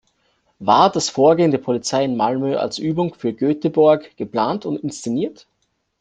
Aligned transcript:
War 0.57 0.89
das 0.91 1.11
Vorgehen 1.11 1.51
der 1.51 1.59
Polizei 1.59 2.03
in 2.05 2.17
Malmö 2.17 2.55
als 2.55 2.79
Übung 2.79 3.13
für 3.13 3.33
Göteborg 3.33 4.17
geplant 4.17 4.65
und 4.65 4.77
inszeniert? 4.77 5.45